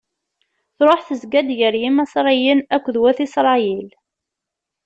Tṛuḥ 0.77 0.99
tezga-d 1.07 1.49
gar 1.59 1.75
Imaṣriyen 1.87 2.59
akked 2.75 2.95
wat 3.01 3.19
Isṛayil. 3.25 3.89